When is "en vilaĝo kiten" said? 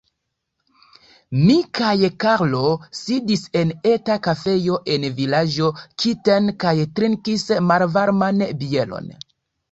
4.93-6.49